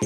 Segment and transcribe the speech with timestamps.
[0.00, 0.04] は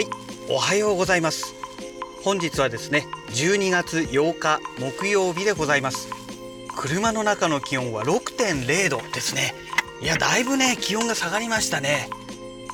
[0.00, 0.06] い
[0.48, 1.54] おはようございます。
[2.22, 6.08] 本日はですね12月8日木曜日でございます。
[6.74, 9.54] 車の中の気温は6.0度ですね。
[10.00, 12.08] いやだいぶね気温が下がりましたね。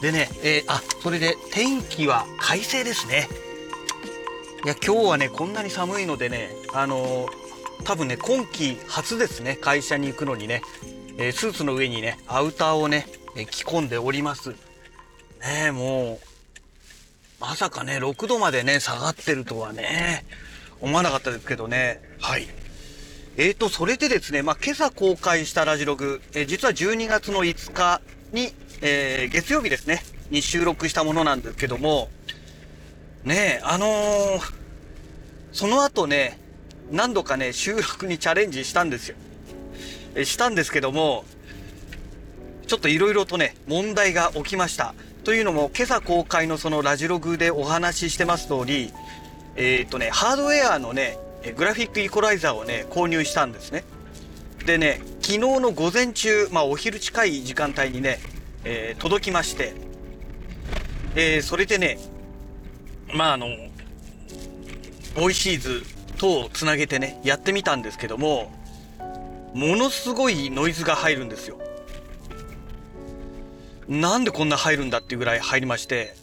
[0.03, 3.27] でね、えー、あそれで天気は快晴ですね。
[4.65, 7.29] いや今日はねこんなに寒いのでねあのー、
[7.85, 10.63] 多分ね今季初ですね会社に行くのにね、
[11.19, 14.51] えー、スーツの上にねアウターをね、え着込んでおります
[15.41, 16.29] ねもう
[17.41, 20.25] まさかね、6度までね、下がってるとはね、
[20.81, 22.01] 思わなかったですけどね。
[22.19, 22.49] はい。
[23.37, 28.01] えーと、それでですね、まあ、今朝公開したラジログ、えー、実は12月の5日
[28.33, 32.09] に、えー、月曜日ですね、に収録したものなんですけども、
[33.29, 34.41] ねえあのー、
[35.53, 36.41] その後ね、
[36.91, 39.17] 何度かね、収録にチャレンジしたんですよ。
[40.15, 41.27] えしたんですけども、
[42.67, 44.95] ちょっと色々とね、問題が起きました。
[45.25, 48.95] というのも、今朝公開のそのラジログでお話ししてます通り、
[49.57, 51.19] えっ、とね、ハードウェアのね、
[51.55, 53.85] グラフィックイコライザーをね、購入したんですね。
[54.65, 58.21] でね、昨日の午前中、まあお昼近い時間帯にね、
[58.65, 59.75] えー、届きまして、
[61.15, 61.99] えー、それでね、
[63.15, 63.49] まああの、
[65.17, 65.83] ボイシーズ
[66.19, 68.53] とつなげてね、やってみたんですけども、
[69.55, 71.59] ものすごいノイズが入るんですよ。
[73.89, 76.15] なんでこんな入るんだっていうぐらい入りまして、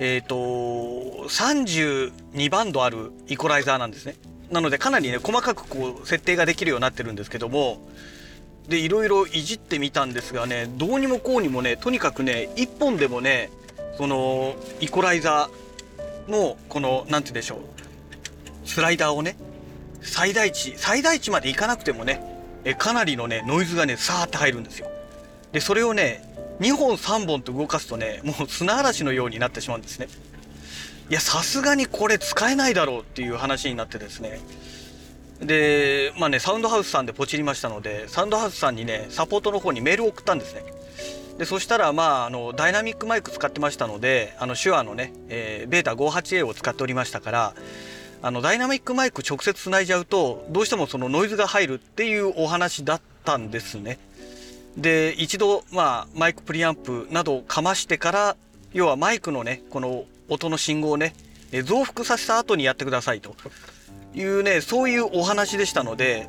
[0.00, 0.36] えっ、ー、と、
[1.28, 4.16] 32バンドあるイコライザーなんですね。
[4.50, 7.78] なのでかなりね、細かくこう、設定ができるようになってるんですけども、
[8.68, 13.50] で、いろいろいじってみたんですがね、どうにもこうにもね、とにかくね、1本でもね、
[13.96, 15.63] その、イコライザー
[16.28, 17.58] の、この、なんて言うんでしょう、
[18.68, 19.36] スライダーをね、
[20.00, 22.20] 最大値、最大値までいかなくてもね、
[22.64, 24.88] えかなりのね、ノイズがね、さーって入るんですよ。
[25.52, 26.24] で、それをね、
[26.60, 30.08] 2本3本と動かすとね、もう砂嵐のようになってしまうんですね。
[31.10, 34.40] いや、さすがにこれ使えないだろうっていう話になってですね。
[35.40, 40.64] で、まあね、サウンドハウスさんでポチりましたので、サウンドハウスさんにね、サポートの方にメールを送ったんですね。
[41.38, 47.54] で、そしたら、まあ、あの、ダイナミックマイク使ってましたので、あの、手話のね、えー、ベータ 58A を使っておりましたから、
[48.22, 53.98] あの、ダイナミックマイク直接繋いじゃうと、どうしてもそのノイズが入るっていうお話だったんですね。
[54.76, 58.36] で、一度、まあ、マイクプリアンプなどをかましてから、
[58.72, 61.14] 要はマイクのね、この音の信号をね、
[61.64, 63.36] 増幅させた後にやってくださいと
[64.14, 66.28] いうね、そういうお話でしたので、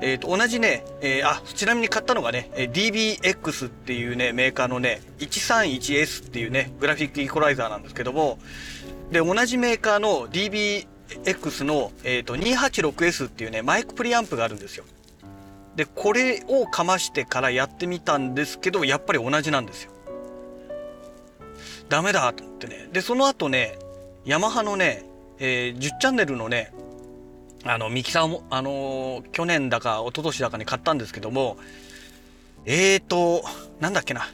[0.00, 8.38] えっ、ー、と、同じね、えー、あ、ちなみに買ったのがね、DBX っていうね、メーカーのね、131S っていうね、グラフィックイコライザーなんですけども、
[9.10, 14.84] で、同じメーカーの DBX の、えっ、ー、と、286S っていうね、マイクプリアンプがあるんですよ。
[15.74, 19.92] で、これをかましてからやってみたんですけど、やっぱり同じなんですよ。
[21.88, 22.88] ダメだと思ってね。
[22.92, 23.78] で、その後ね、
[24.24, 25.04] ヤマハのね、
[25.38, 26.72] えー、10チャンネルのね、
[27.64, 31.56] あの、ミキサーも、あのー、去年だか一昨年だかに買ったんですけども、
[32.64, 33.42] えーと、
[33.80, 34.26] なんだっけな。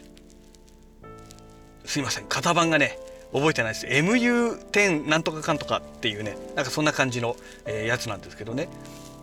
[1.85, 2.25] すいません。
[2.29, 2.99] 型番がね、
[3.33, 3.87] 覚えてないです。
[3.87, 7.35] MU10 なんとかかんとかっていうね、なんかそんな感じの、
[7.65, 8.69] えー、やつなんですけどね。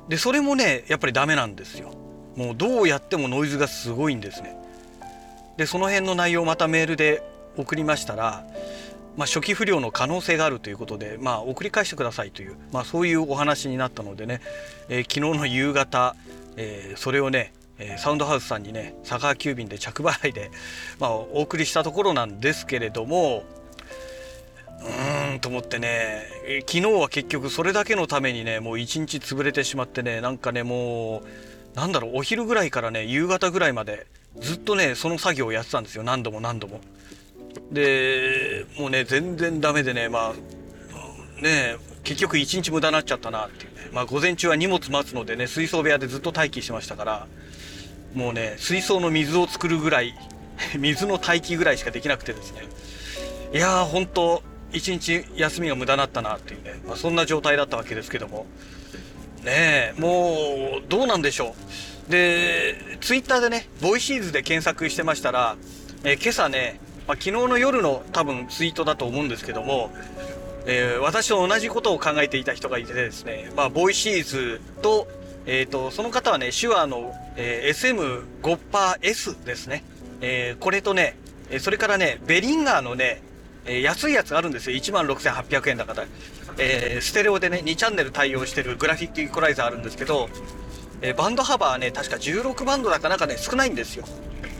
[0.09, 1.93] で、それもね、やっぱりダメなんですよ。
[2.37, 4.57] もうどうやってもノイズがすごいんですね。
[5.57, 7.23] でその辺の内容をまたメールで
[7.57, 8.45] 送りましたら、
[9.17, 14.41] まあ、初期不良の可能性があるということで、まあ、送り返してくださいという、まあ、そういうお話になったのでね、
[14.89, 16.17] えー、昨日の夕方、
[16.57, 17.53] えー、それをね
[17.99, 20.51] サウンドハウスさんにね佐川急便で着払いで、
[21.01, 23.43] まあ、お送りしたところなんですけれども
[24.81, 26.23] うーんと思ってね
[26.61, 34.07] 昨日は結局それだけのためにねもう一日潰れてしまってねなんかねもうなんだろう、お昼ぐらいからね、夕方ぐらいまで、
[34.41, 36.03] ずっとね、その作業をやってたんですよ。
[36.03, 36.81] 何度も何度も。
[37.73, 43.89] で、もうね、全然ダメでね、まあ、ね、結局一日無駄になっちゃったなっていうね。
[43.93, 47.27] まあ、午前中は荷物待つのでね、水槽部屋でずっと待機してましたから、
[48.15, 50.15] もうね、水槽の水を作るぐらい、
[50.79, 52.63] 水の待機ぐらいしかできなくてですね。
[53.55, 54.43] いやー、ほんと、
[54.73, 58.47] 一日休みが無駄になったなっていうね、まあ、そんな状態だったわけですけども。
[59.45, 61.55] ねえ、もう、どうなんでしょ
[62.09, 62.11] う。
[62.11, 65.57] で、ツイッターでね、ボイシーズで検索してましたら、
[66.05, 69.91] え今朝ね、まあ、昨日の夜の多分ツイートだと思うんですけども、
[70.67, 75.09] えー、私と同じことを考えていた人がいてですね、まあ、ボイシーズと、
[75.47, 79.83] えっ、ー、と、その方はね、手話の、えー、SM5%S ですね。
[80.21, 81.17] えー、これとね、
[81.59, 83.23] それからね、ベリンガーのね、
[83.65, 84.77] え、安いやつがあるんですよ。
[84.77, 86.05] 16,800円だから。
[86.59, 90.29] えー、ステレオでね2チャンネル対応してるグラフィックイコライザーあるんですけど、
[91.01, 94.05] えー、バンド幅はね確か16バンドだかなんかね少ないんですよ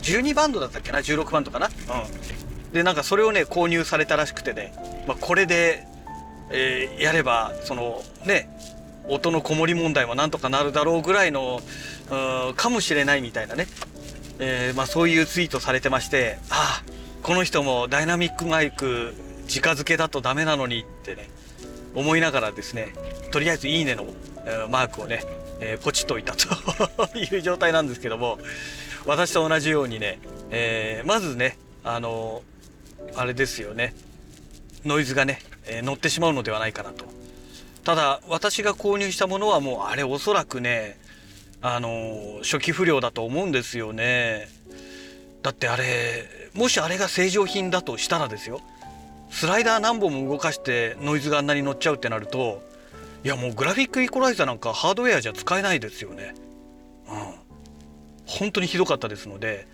[0.03, 1.67] 12バンドだったっけな？16バンドかな？
[1.67, 2.71] うん。
[2.73, 4.73] でなんかそれをね購入されたらしくてね、
[5.07, 5.85] まあ、これで、
[6.49, 8.49] えー、やればそのね
[9.07, 11.61] 音のこもり問題もなんとかなるだろうぐらいの
[12.55, 13.67] かもしれないみたいなね、
[14.39, 16.83] えー、まあ、そういうツイートされてましてああ
[17.21, 19.13] この人もダイナミックマイク
[19.53, 21.29] 直付けだとダメなのにってね
[21.95, 22.93] 思いながらですね
[23.31, 24.05] とりあえず「いいねの」
[24.69, 25.23] マークをね、
[25.59, 28.39] えー、ポチッと置いたという状態なんですけども
[29.05, 30.19] 私と同じようにね、
[30.49, 32.41] えー、まずねあの
[33.15, 33.93] あれですよね。
[34.85, 37.05] ノイズがね、えー、乗ってしまうのではないかなと。
[37.83, 40.97] ただ私が購入したものはもうあれおそらくね
[41.61, 44.47] あの初期不良だと思うんですよね。
[45.41, 48.61] だってあれもしあれが正常品だとしたらですよ。
[49.29, 52.61] スライダー何本も動かしてノイズがあんなに乗っちゃうってなると
[53.25, 56.35] いやもうグラフィックイコライザーなんかハードウェアじゃ使えないですよね。
[58.25, 59.67] 本当にひどかったですので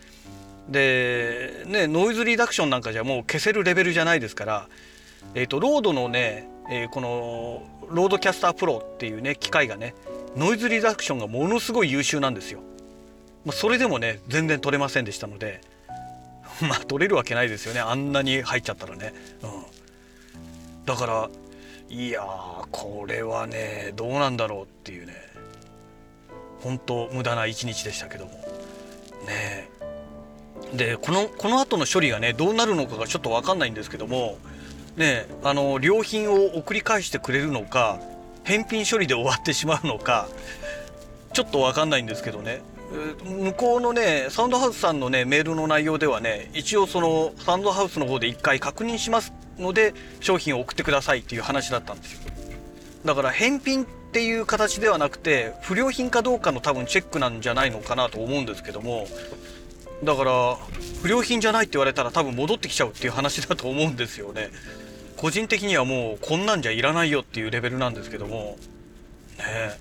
[0.69, 4.67] でねノイズリダクションなんかじゃもう消せるレベルじゃないですから
[5.35, 9.95] えっ、ー、とロードのね、えー、このロードキャスタープロっていうね機械がね
[10.35, 12.59] ノイズリダクションがものすごい優秀なんですよ。
[13.45, 15.61] まあ、それでもね全然取れませんでしたので
[16.61, 19.13] まあ取れるわけないですよねあんなに入っちゃったらね。
[19.41, 21.29] うん、だから
[21.89, 22.21] いや
[22.71, 25.28] これはねどうなんだろうっていうね
[26.61, 28.31] 本当無駄な一日でしたけども。
[29.25, 29.69] ね
[30.73, 34.37] でこのこの後の処理がねどうなるのかがちょっと分かんないんですけども。
[34.97, 37.99] ねあの良品を送り返してくれるのか
[38.43, 40.27] 返品処理で終わってしまうのか
[41.33, 42.61] ちょっと分かんないんですけどね。
[43.23, 52.31] 向こうのねサウンドハウスさんのねメールの内容ではね一応そのサウンドハウスの方で一回確認しますので商品を送ってくださいっていう話だったんですよ。
[53.05, 59.05] だから返品っていう形ではなくて不良品かどうかの多分チェックなんじゃないのかなと思うんですけども
[60.03, 60.57] だから
[61.03, 64.49] 不良品じゃないって言われたら多分戻ってきちゃうっていう話だと思うんですよね。
[65.15, 68.57] 個人的にはもうこんなんじゃいらないよっていうレベルなんですけども
[69.37, 69.77] ね。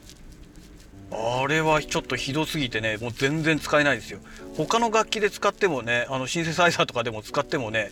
[1.10, 4.18] あれはちょっとひどすぎてねもう全然使えないですよ。
[4.56, 7.90] 他の楽器で使ってもねあのシンセサイザーとかでも使ってもね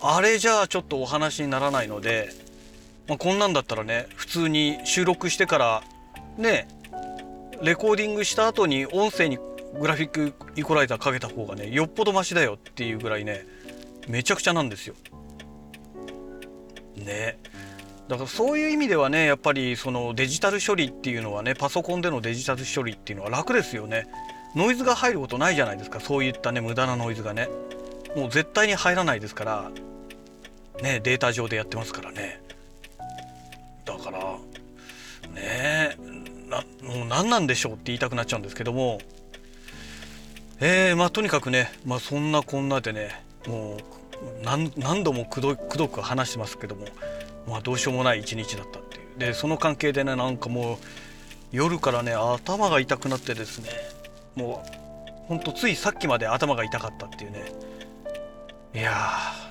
[0.00, 2.30] あれじゃあちょっとお話にならないので、
[3.08, 5.82] まあ、こんなんだったらね普通に収録してから
[6.36, 6.68] ね
[7.62, 9.38] レコーディングした後に音声に
[9.78, 13.46] グラフィックイコライザーかけた方がねよっぽどマシだよっていうぐらいね
[14.08, 14.94] めちゃくちゃなんですよ。
[16.96, 17.38] ね。
[18.08, 24.06] だからそういう意味ではねやっぱりそのデジタル処理っていうのはねパソコンでのデジタル処理っていうのは楽ですよね。
[24.54, 27.48] ノイズが入ることないじゃないですかそういったね無駄なノイズがね。
[28.14, 29.70] もう絶対に入らないですから
[30.80, 32.45] ねデータ上でやってますからね。
[33.86, 34.18] だから
[35.30, 35.96] ね
[36.50, 38.98] なもう何なんでしょうって言いたくなっちゃうんですけども。
[40.58, 43.78] えー、まあとにかくねまあそんなこんなでねもう
[44.42, 46.86] 何何度もくどくどく話してますけども、
[47.46, 49.18] まあ、どうしようもない一日だったっていう。
[49.18, 50.76] でその関係でねなんかもう
[51.52, 53.68] 夜からね頭が痛くなってですね
[54.34, 57.52] もうほんとついさっきまで頭が痛かったっていうね。
[58.74, 58.92] いや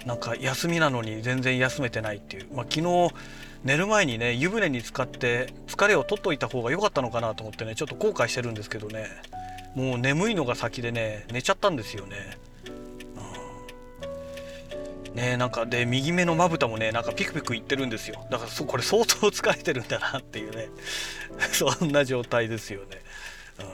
[0.02, 3.12] ーなんか休みなのに全然休めてないっていう、まあ、昨日
[3.66, 9.08] 寝る前にね湯船に浸かって疲れを取っといた方が良かったのかなと思ってねちょっと後悔してるんですけどね。
[9.76, 12.16] もう眠いのが先でね寝ちゃったんですよね。
[15.12, 15.16] うん。
[15.16, 18.26] ねなんかで右目のまぶたもねなんかピクピクいってるんですよ。
[18.32, 20.70] だからそこれ相当疲れてるんだなっていうね。
[21.52, 23.02] そんな状態ですよね、
[23.60, 23.66] うん、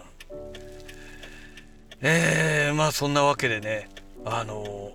[2.01, 3.89] えー、まあそんなわけでね
[4.25, 4.91] あの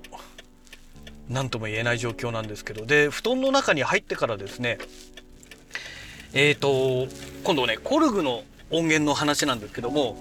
[1.28, 2.86] 何とも言えない状況なんですけど。
[2.86, 4.78] で布団の中に入ってからですね
[6.32, 7.12] えっ、ー、と
[7.44, 10.16] 今度ねコルグの音源の話なんですけども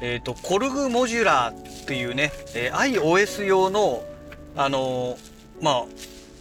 [0.00, 4.04] えっ、ー、とコルグモジュラーっていうね、えー、iOS 用の
[4.56, 5.18] あのー
[5.62, 5.84] まあ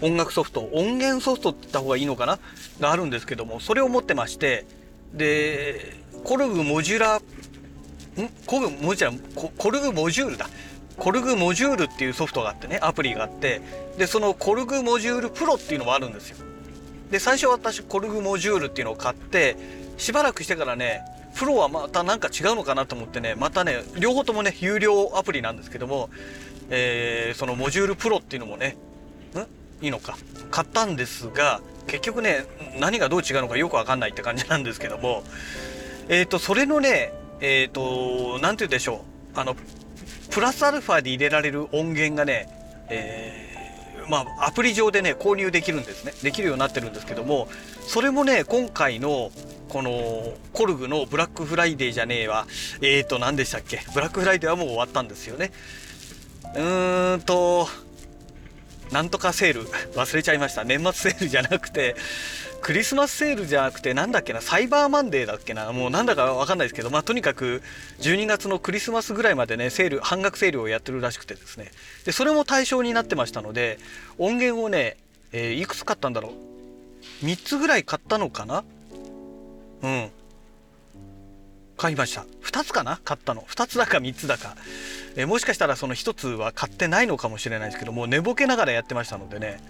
[0.01, 2.37] 音楽ソフト音源ソフトって言った方がいいのかな？
[2.81, 4.65] があるんですけどもそれを持ってまして
[5.13, 5.95] で
[6.25, 7.21] コルグモジュラん？
[8.45, 10.49] コルグモジュラコルグモジュールだ。
[10.97, 13.61] コルグモジュールっていうソフトがあってねアプリがあって
[13.97, 16.37] でそのコルグモジュールプロっていうのもあるんですよ。
[17.11, 19.57] で最初私コルグモジュールっていうのを買って
[19.97, 21.03] しばらくしてからね
[21.35, 26.09] プロはまた何か違うのかなと思ってねまたね両方ともね有料アプリなんですけども、
[26.69, 28.77] えー、そのモジュールプロっていうのもね
[29.81, 29.85] ん？
[29.85, 30.17] いいのか。
[30.49, 32.45] 買ったんですが結局ね
[32.79, 35.23] 何がどう違うのかよく分かんないって感じなんですけども
[36.09, 39.03] えっ、ー、とそれのねえっ、ー、と何て言うんでしょ
[39.35, 39.39] う。
[39.39, 39.55] あの
[40.35, 42.49] プラスアルファで入れられる音源がね、
[42.89, 46.11] えまあ、アプリ上でね購入できるんですね。
[46.21, 47.47] できるようになってるんですけども
[47.87, 49.31] それもね今回の
[49.69, 52.47] このコルグのブラックフライデーじゃねえわ。
[52.81, 53.79] えーと何でしたっけ？
[53.93, 55.51] ブラックフライデーはもう終わったんですよね。
[56.53, 57.67] うーんと
[58.91, 59.65] なんとかセール。
[59.95, 60.65] 忘れちゃいました。
[60.65, 61.95] 年末セールじゃなくて
[62.65, 67.61] クリスマスセールじゃなくてなんだっけなサイバーマンデーだっけなもうなんだかわかんないですけどまあとにかく
[67.99, 71.69] 12月のクリスマスぐらいまでねセール半額セールをやってるらしくてですね。
[72.05, 73.77] でそれも対象になってましたので
[74.17, 74.97] 音源をね、
[75.31, 76.29] えーいくつ買ったんだろ
[77.21, 77.25] う。
[77.27, 78.63] 3つぐらい買ったのかな。
[79.83, 80.09] うん。
[81.77, 82.25] 買いました。
[82.45, 82.99] 2つかな。
[83.05, 83.43] 買ったの。
[83.43, 84.55] 2つだか3つだか、
[85.15, 89.61] えーもしかしたらその1つは買ってないのかもしれないですけどもう寝ぼけながらやってましたのでね。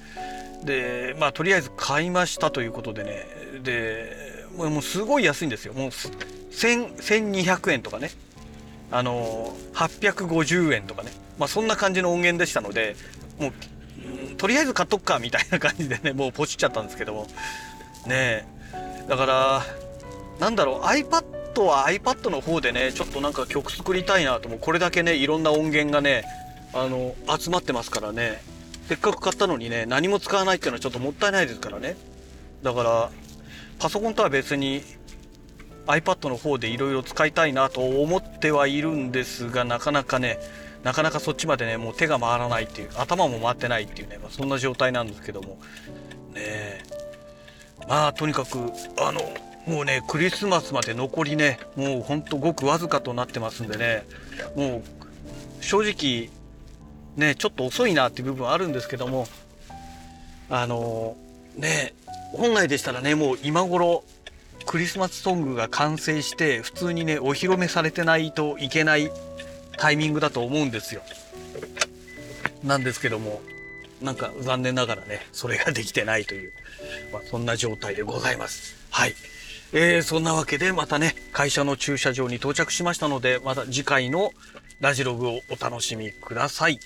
[0.65, 3.25] でまあとりあえず買いましたということでね。
[3.63, 4.25] で
[4.57, 5.73] もうすごい安いんですよ。
[5.73, 8.11] もう1200円とかね。
[8.91, 11.11] あの850円とかね。
[11.37, 12.95] まあそんな感じの音源でしたので
[13.39, 13.51] もう
[14.37, 17.27] とりあえず買っとくかみたいな感じでねもうポチっちゃったんですけども。
[18.07, 18.45] ねえ。
[19.07, 19.63] だから
[20.39, 24.49] なんだろう iPad は iPad の方でねちょっとなんか曲作りたいなと。
[24.49, 26.23] もこれだけねいろんな音源がね
[26.73, 28.41] あの集まってますからね。
[28.87, 31.95] せっかく買ったのにね何も使わないっていうのはちょっともったいないですからね。
[32.61, 33.09] だから
[33.79, 34.83] パソコンとは別に
[35.87, 40.39] iPad の方でいろいろ使いたいなと思ってはいるんですがなかなかね
[40.83, 45.59] なかなかそっちまでねもう手が回らないっていう頭も回ってないっていうね、まあ、そんな状態なんですけども。
[46.33, 46.83] ねえ。
[47.87, 48.59] まあとにかく
[48.99, 49.21] あの
[49.67, 54.05] もうねクリスマスまで残りねもうほんとごくわずかとなってますんでね。
[54.55, 56.29] もう正直
[57.15, 59.27] ねちょっと遅いなっていう部分はあるんですけども
[60.49, 61.15] あの
[61.55, 61.93] ね
[62.33, 64.03] 本来でしたらねもう今頃
[64.65, 69.11] クリスマスソングが完成して普通にねお披露目されてないといけない
[69.77, 71.01] タイミングだと思うんですよ。
[72.63, 73.41] なんですけども
[74.01, 76.51] なんか残念ながらねそれができてないという、
[77.13, 78.75] まあ、そんな状態でございます。
[78.89, 79.13] はい。
[79.73, 84.31] えー、そんなわけでまたね会社の駐車場に到着しましたのでまた次回の
[84.79, 86.79] ラジログをお楽しみください。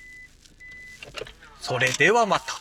[1.59, 2.58] それではまた。